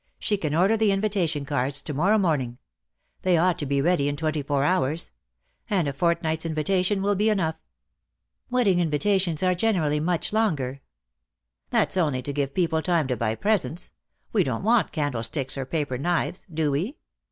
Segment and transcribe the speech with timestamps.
[0.17, 2.57] She can order the invitation cards to morrow morning.
[3.21, 5.11] They ought to be ready in twenty four hours;
[5.69, 7.57] and a fort night's invitation will be enough."
[8.49, 10.81] "Wedding invitations are generally much longer."
[11.69, 13.91] "That's only to give people time to buy presents.
[14.33, 16.97] We don't want candlesticks or paper knives, do we?"